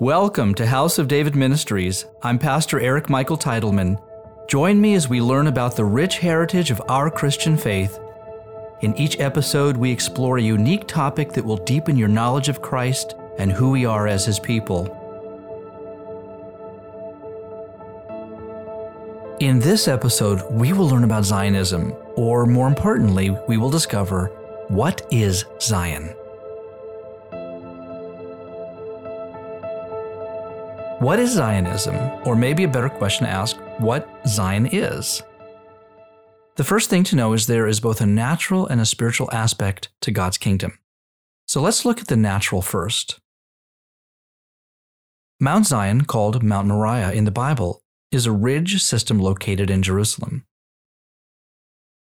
[0.00, 2.06] Welcome to House of David Ministries.
[2.20, 3.96] I'm Pastor Eric Michael Titleman.
[4.48, 8.00] Join me as we learn about the rich heritage of our Christian faith.
[8.80, 13.14] In each episode, we explore a unique topic that will deepen your knowledge of Christ
[13.38, 14.86] and who we are as His people.
[19.38, 24.26] In this episode, we will learn about Zionism, or more importantly, we will discover
[24.66, 26.16] what is Zion.
[31.04, 31.96] What is Zionism?
[32.24, 35.22] Or maybe a better question to ask, what Zion is?
[36.56, 39.90] The first thing to know is there is both a natural and a spiritual aspect
[40.00, 40.78] to God's kingdom.
[41.46, 43.20] So let's look at the natural first.
[45.38, 50.46] Mount Zion, called Mount Moriah in the Bible, is a ridge system located in Jerusalem.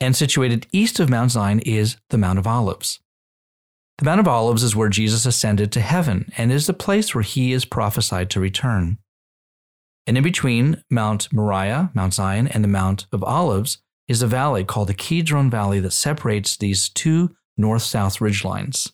[0.01, 3.01] And situated east of Mount Zion is the Mount of Olives.
[3.99, 7.23] The Mount of Olives is where Jesus ascended to heaven and is the place where
[7.23, 8.99] he is prophesied to return.
[10.07, 14.65] And in between Mount Moriah, Mount Zion, and the Mount of Olives is a valley
[14.65, 18.91] called the Kidron Valley that separates these two north south ridgelines.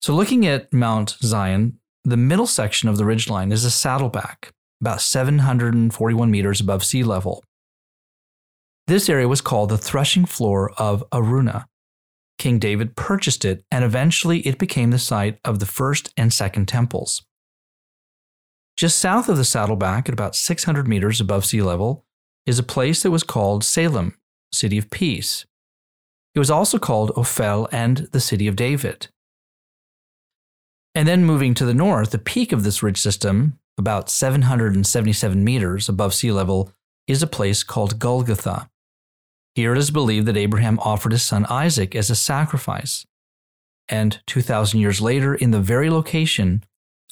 [0.00, 5.00] So, looking at Mount Zion, the middle section of the ridgeline is a saddleback, about
[5.00, 7.44] 741 meters above sea level.
[8.88, 11.66] This area was called the threshing floor of Araunah.
[12.42, 16.66] King David purchased it, and eventually it became the site of the first and second
[16.66, 17.22] temples.
[18.76, 22.04] Just south of the saddleback, at about 600 meters above sea level,
[22.44, 24.16] is a place that was called Salem,
[24.50, 25.46] City of Peace.
[26.34, 29.06] It was also called Ophel and the City of David.
[30.96, 35.88] And then moving to the north, the peak of this ridge system, about 777 meters
[35.88, 36.72] above sea level,
[37.06, 38.68] is a place called Golgotha.
[39.54, 43.04] Here it is believed that Abraham offered his son Isaac as a sacrifice.
[43.88, 46.64] And 2,000 years later, in the very location,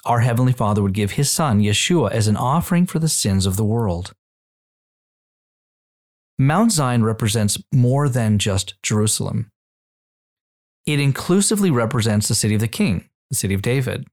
[0.04, 3.56] our Heavenly Father would give his son, Yeshua, as an offering for the sins of
[3.56, 4.14] the world.
[6.38, 9.50] Mount Zion represents more than just Jerusalem.
[10.86, 14.06] It inclusively represents the city of the king, the city of David.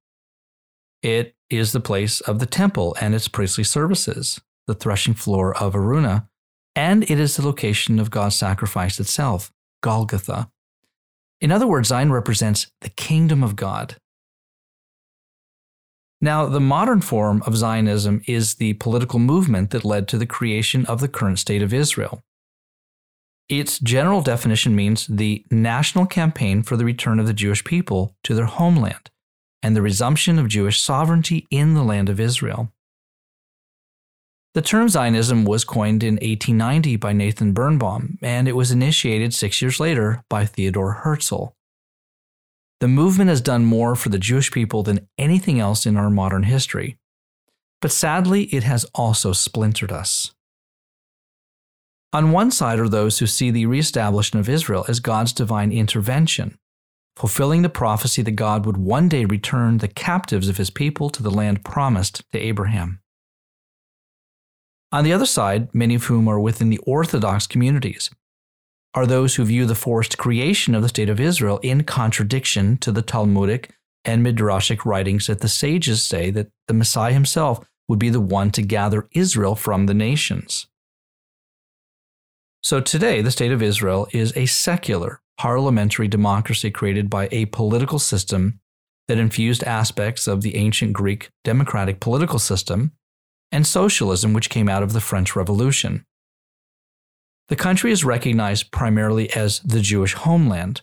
[1.01, 5.73] It is the place of the temple and its priestly services, the threshing floor of
[5.73, 6.27] Araunah,
[6.77, 9.51] and it is the location of God's sacrifice itself,
[9.81, 10.51] Golgotha.
[11.41, 13.95] In other words, Zion represents the kingdom of God.
[16.21, 20.85] Now, the modern form of Zionism is the political movement that led to the creation
[20.85, 22.21] of the current state of Israel.
[23.49, 28.35] Its general definition means the national campaign for the return of the Jewish people to
[28.35, 29.09] their homeland
[29.63, 32.71] and the resumption of Jewish sovereignty in the land of Israel.
[34.53, 39.62] The term Zionism was coined in 1890 by Nathan Birnbaum, and it was initiated six
[39.62, 41.53] years later by Theodore Herzl.
[42.80, 46.44] The movement has done more for the Jewish people than anything else in our modern
[46.44, 46.97] history.
[47.81, 50.34] But sadly, it has also splintered us.
[52.14, 56.58] On one side are those who see the reestablishment of Israel as God's divine intervention,
[57.16, 61.22] fulfilling the prophecy that God would one day return the captives of his people to
[61.22, 63.02] the land promised to Abraham.
[64.91, 68.09] On the other side, many of whom are within the Orthodox communities,
[68.93, 72.91] are those who view the forced creation of the state of Israel in contradiction to
[72.91, 73.75] the Talmudic
[74.05, 78.49] and Midrashic writings that the sages say that the Messiah himself would be the one
[78.51, 80.67] to gather Israel from the nations.
[82.63, 87.99] So today, the state of Israel is a secular, parliamentary democracy created by a political
[87.99, 88.59] system
[89.07, 92.93] that infused aspects of the ancient Greek democratic political system
[93.52, 96.06] and socialism, which came out of the French Revolution.
[97.50, 100.81] The country is recognized primarily as the Jewish homeland,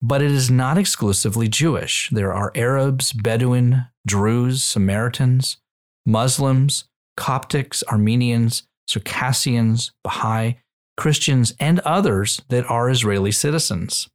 [0.00, 2.08] but it is not exclusively Jewish.
[2.10, 5.58] There are Arabs, Bedouin, Druze, Samaritans,
[6.06, 6.84] Muslims,
[7.18, 10.54] Coptics, Armenians, Circassians, Baha'i,
[10.96, 14.08] Christians, and others that are Israeli citizens.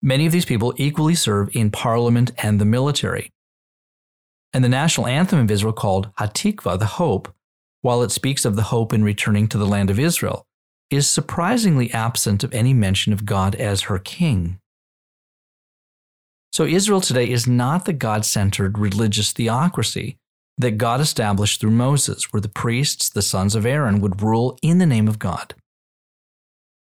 [0.00, 3.30] Many of these people equally serve in parliament and the military
[4.52, 7.32] and the national anthem of Israel called Hatikva, the hope,
[7.80, 10.46] while it speaks of the hope in returning to the land of Israel,
[10.90, 14.58] is surprisingly absent of any mention of God as her king.
[16.52, 20.18] So Israel today is not the God centered religious theocracy
[20.58, 24.76] that God established through Moses, where the priests, the sons of Aaron, would rule in
[24.76, 25.54] the name of God.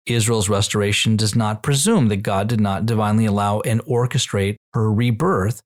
[0.06, 5.62] Israel's restoration does not presume that God did not divinely allow and orchestrate her rebirth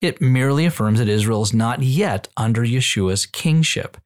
[0.00, 3.96] it merely affirms that Israel is not yet under Yeshua's kingship.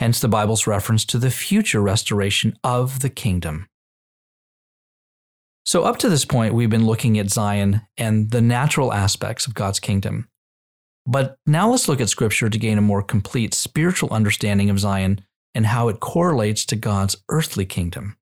[0.00, 3.68] Hence the Bible's reference to the future restoration of the kingdom.
[5.64, 9.54] So, up to this point, we've been looking at Zion and the natural aspects of
[9.54, 10.28] God's kingdom.
[11.06, 15.20] But now let's look at Scripture to gain a more complete spiritual understanding of Zion
[15.54, 18.16] and how it correlates to God's earthly kingdom.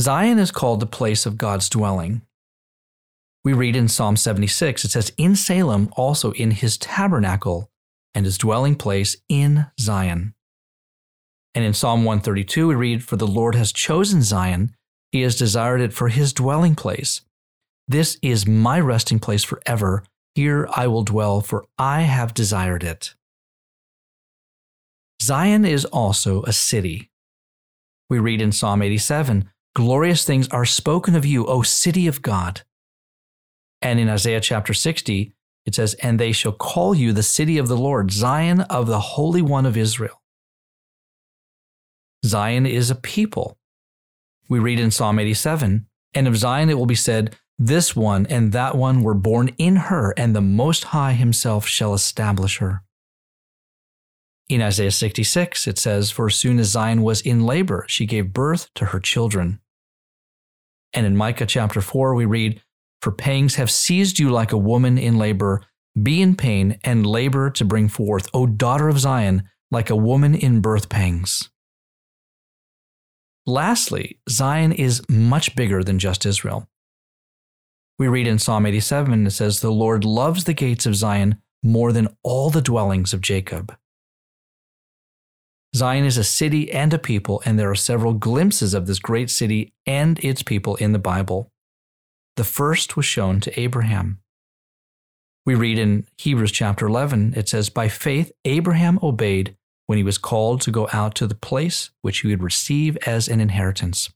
[0.00, 2.22] Zion is called the place of God's dwelling.
[3.48, 7.70] We read in Psalm 76, it says, In Salem, also in his tabernacle
[8.14, 10.34] and his dwelling place in Zion.
[11.54, 14.76] And in Psalm 132, we read, For the Lord has chosen Zion,
[15.12, 17.22] he has desired it for his dwelling place.
[17.88, 20.04] This is my resting place forever.
[20.34, 23.14] Here I will dwell, for I have desired it.
[25.22, 27.08] Zion is also a city.
[28.10, 32.60] We read in Psalm 87 Glorious things are spoken of you, O city of God.
[33.80, 35.32] And in Isaiah chapter 60,
[35.66, 39.00] it says, And they shall call you the city of the Lord, Zion of the
[39.00, 40.22] Holy One of Israel.
[42.24, 43.58] Zion is a people.
[44.48, 48.52] We read in Psalm 87, And of Zion it will be said, This one and
[48.52, 52.82] that one were born in her, and the Most High Himself shall establish her.
[54.48, 58.32] In Isaiah 66, it says, For as soon as Zion was in labor, she gave
[58.32, 59.60] birth to her children.
[60.94, 62.62] And in Micah chapter 4, we read,
[63.00, 65.62] For pangs have seized you like a woman in labor.
[66.00, 70.34] Be in pain and labor to bring forth, O daughter of Zion, like a woman
[70.34, 71.50] in birth pangs.
[73.46, 76.68] Lastly, Zion is much bigger than just Israel.
[77.98, 81.40] We read in Psalm 87, and it says, The Lord loves the gates of Zion
[81.62, 83.74] more than all the dwellings of Jacob.
[85.74, 89.30] Zion is a city and a people, and there are several glimpses of this great
[89.30, 91.50] city and its people in the Bible.
[92.38, 94.20] The first was shown to Abraham.
[95.44, 99.56] We read in Hebrews chapter 11, it says, By faith, Abraham obeyed
[99.88, 103.26] when he was called to go out to the place which he would receive as
[103.26, 104.10] an inheritance.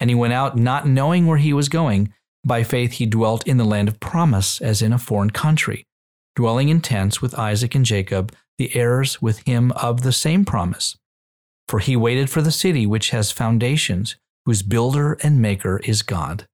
[0.00, 2.12] And he went out not knowing where he was going.
[2.44, 5.86] By faith, he dwelt in the land of promise, as in a foreign country,
[6.34, 10.96] dwelling in tents with Isaac and Jacob the heirs with him of the same promise.
[11.68, 14.16] For he waited for the city which has foundations,
[14.46, 16.48] whose builder and maker is God.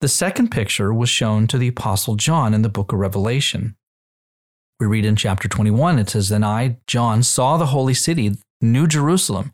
[0.00, 3.76] The second picture was shown to the Apostle John in the book of Revelation.
[4.78, 8.32] We read in chapter 21, it says, Then I, John, saw the holy city,
[8.62, 9.52] New Jerusalem,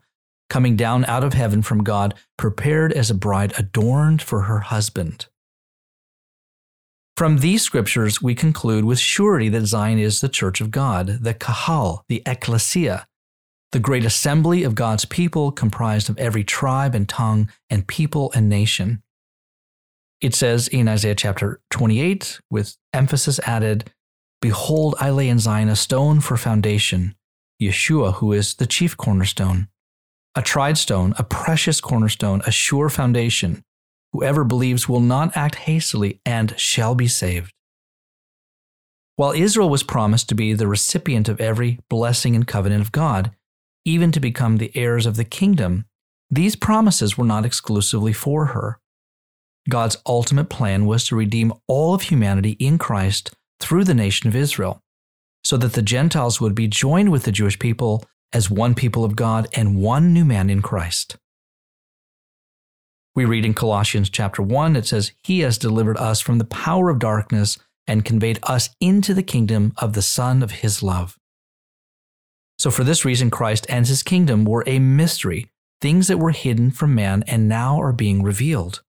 [0.49, 5.25] coming down out of heaven from God, prepared as a bride adorned for her husband.
[7.17, 11.33] From these scriptures, we conclude with surety that Zion is the church of God, the
[11.33, 13.05] Kahal, the Ecclesia,
[13.73, 18.47] the great assembly of God's people comprised of every tribe and tongue and people and
[18.47, 19.03] nation.
[20.21, 23.91] It says in Isaiah chapter 28, with emphasis added,
[24.41, 27.15] Behold, I lay in Zion a stone for foundation,
[27.61, 29.67] Yeshua, who is the chief cornerstone,
[30.35, 33.63] a tried stone, a precious cornerstone, a sure foundation
[34.13, 37.53] Whoever believes will not act hastily and shall be saved.
[39.15, 43.31] While Israel was promised to be the recipient of every blessing and covenant of God,
[43.83, 45.85] even to become the heirs of the kingdom,
[46.29, 48.79] these promises were not exclusively for her.
[49.69, 54.35] God's ultimate plan was to redeem all of humanity in Christ through the nation of
[54.35, 54.81] Israel,
[55.43, 59.15] so that the Gentiles would be joined with the Jewish people as one people of
[59.15, 61.17] God and one new man in Christ.
[63.15, 66.89] We read in Colossians chapter 1, it says, He has delivered us from the power
[66.89, 71.17] of darkness and conveyed us into the kingdom of the Son of His love.
[72.59, 75.47] So, for this reason, Christ and His kingdom were a mystery,
[75.81, 78.83] things that were hidden from man and now are being revealed.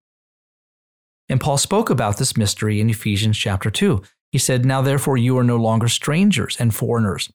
[1.28, 4.02] And Paul spoke about this mystery in Ephesians chapter 2.
[4.32, 7.30] He said, Now therefore you are no longer strangers and foreigners,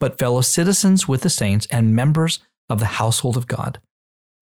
[0.00, 3.80] but fellow citizens with the saints and members of the household of God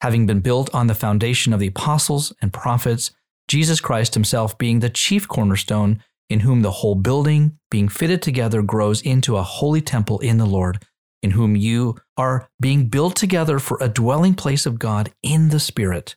[0.02, 3.12] having been built on the foundation of the apostles and prophets,
[3.46, 8.62] Jesus Christ himself being the chief cornerstone, in whom the whole building, being fitted together,
[8.62, 10.84] grows into a holy temple in the Lord,
[11.22, 15.60] in whom you are being built together for a dwelling place of God in the
[15.60, 16.16] Spirit.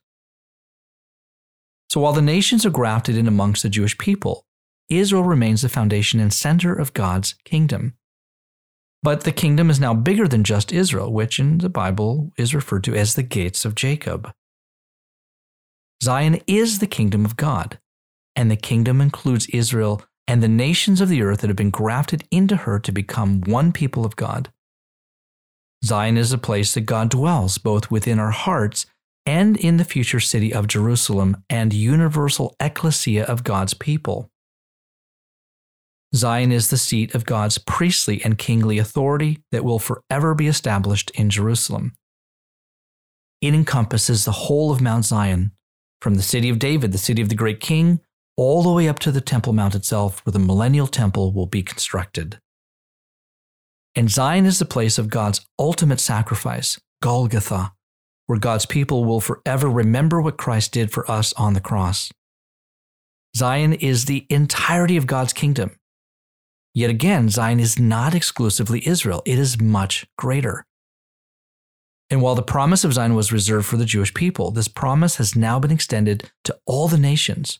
[1.90, 4.46] So while the nations are grafted in amongst the Jewish people,
[4.90, 7.96] Israel remains the foundation and center of God's kingdom.
[9.02, 12.84] But the kingdom is now bigger than just Israel, which in the Bible is referred
[12.86, 14.32] to as the gates of Jacob.
[16.04, 17.80] Zion is the kingdom of God,
[18.36, 22.24] and the kingdom includes Israel and the nations of the earth that have been grafted
[22.32, 24.52] into her to become one people of God.
[25.84, 28.88] Zion is a place that God dwells both within our hearts
[29.26, 34.30] and in the future city of Jerusalem and universal ecclesia of God's people.
[36.14, 41.12] Zion is the seat of God's priestly and kingly authority that will forever be established
[41.12, 41.94] in Jerusalem.
[43.42, 45.52] It encompasses the whole of Mount Zion,
[46.02, 48.00] from the city of David, the city of the great king,
[48.38, 51.64] all the way up to the Temple Mount itself, where the millennial temple will be
[51.64, 52.40] constructed.
[53.96, 57.75] And Zion is the place of God's ultimate sacrifice, Golgotha,
[58.28, 62.12] where God's people will forever remember what Christ did for us on the cross.
[63.36, 65.78] Zion is the entirety of God's kingdom.
[66.74, 70.66] Yet again, Zion is not exclusively Israel, it is much greater.
[72.10, 75.36] And while the promise of Zion was reserved for the Jewish people, this promise has
[75.36, 77.60] now been extended to all the nations.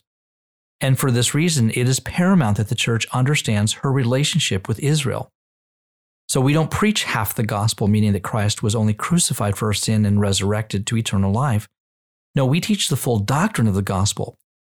[0.80, 5.30] And for this reason, it is paramount that the church understands her relationship with Israel.
[6.28, 9.72] So we don't preach half the gospel, meaning that Christ was only crucified for our
[9.72, 11.68] sin and resurrected to eternal life.
[12.34, 14.36] No, we teach the full doctrine of the gospel,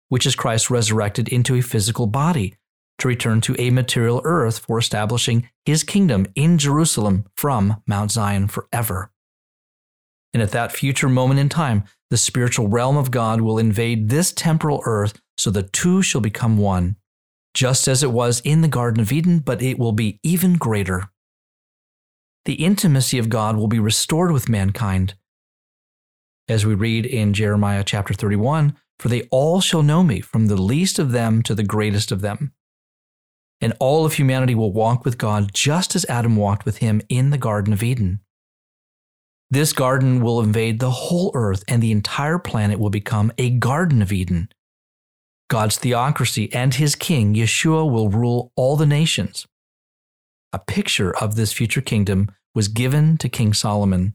[0.08, 2.56] which is Christ resurrected into a physical body
[2.98, 8.48] to return to a material earth for establishing his kingdom in Jerusalem from Mount Zion
[8.48, 9.10] forever.
[10.34, 14.32] And at that future moment in time, the spiritual realm of God will invade this
[14.32, 16.96] temporal earth so the two shall become one,
[17.54, 21.10] just as it was in the Garden of Eden, but it will be even greater
[22.46, 25.14] the intimacy of God will be restored with mankind.
[26.48, 30.56] As we read in Jeremiah chapter 31, for they all shall know me, from the
[30.56, 32.52] least of them to the greatest of them.
[33.60, 37.30] And all of humanity will walk with God just as Adam walked with him in
[37.30, 38.20] the Garden of Eden.
[39.50, 44.02] This garden will invade the whole earth, and the entire planet will become a Garden
[44.02, 44.48] of Eden.
[45.48, 49.46] God's theocracy and his king, Yeshua, will rule all the nations
[50.52, 54.14] a picture of this future kingdom was given to King Solomon.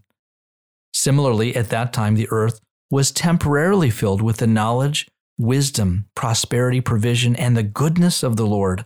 [0.96, 5.08] Similarly, at that time, the earth was temporarily filled with the knowledge,
[5.38, 8.84] wisdom, prosperity, provision, and the goodness of the Lord.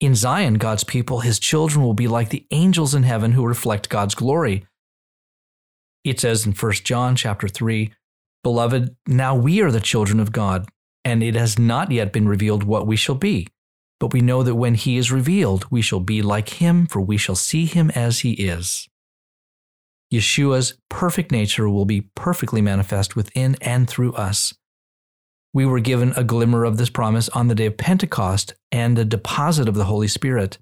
[0.00, 3.90] In Zion, God's people, his children, will be like the angels in heaven who reflect
[3.90, 4.66] God's glory.
[6.04, 7.92] It says in 1 John chapter 3,
[8.42, 10.68] Beloved, now we are the children of God,
[11.04, 13.46] and it has not yet been revealed what we shall be.
[14.04, 17.16] But we know that when he is revealed, we shall be like him, for we
[17.16, 18.86] shall see him as he is.
[20.12, 24.52] Yeshua's perfect nature will be perfectly manifest within and through us.
[25.54, 29.06] We were given a glimmer of this promise on the day of Pentecost and a
[29.06, 30.58] deposit of the Holy Spirit.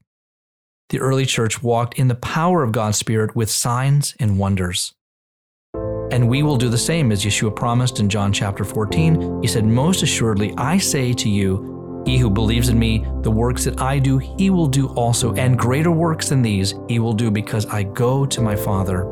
[0.91, 4.95] The early church walked in the power of God's Spirit with signs and wonders.
[6.13, 9.43] And we will do the same as Yeshua promised in John chapter 14.
[9.43, 13.65] He said, Most assuredly, I say to you, he who believes in me, the works
[13.65, 17.31] that I do, he will do also, and greater works than these he will do
[17.31, 19.03] because I go to my Father.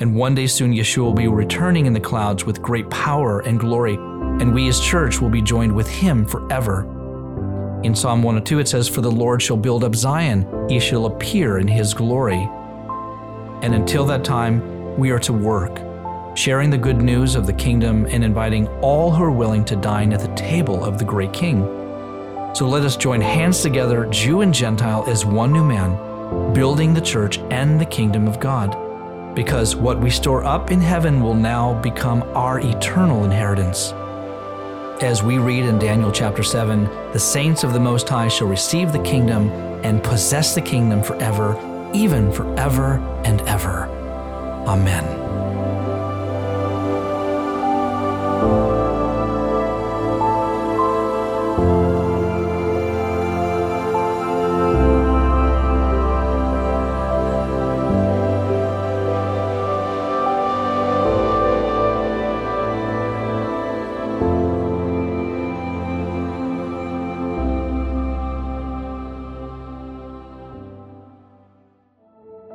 [0.00, 3.60] And one day soon Yeshua will be returning in the clouds with great power and
[3.60, 6.90] glory, and we as church will be joined with him forever.
[7.84, 11.58] In Psalm 102 it says, For the Lord shall build up Zion, he shall appear
[11.58, 12.48] in his glory.
[13.62, 15.83] And until that time, we are to work
[16.34, 20.12] sharing the good news of the kingdom and inviting all who are willing to dine
[20.12, 21.62] at the table of the great king.
[22.54, 27.00] So let us join hands together, Jew and Gentile, as one new man, building the
[27.00, 28.76] church and the kingdom of God.
[29.34, 33.92] Because what we store up in heaven will now become our eternal inheritance.
[35.02, 38.92] As we read in Daniel chapter 7, the saints of the Most High shall receive
[38.92, 39.50] the kingdom
[39.82, 41.58] and possess the kingdom forever,
[41.92, 43.86] even forever and ever.
[44.68, 45.23] Amen.